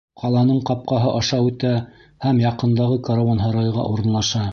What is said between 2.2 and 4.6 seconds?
һәм яҡындағы каруанһарайға урынлаша.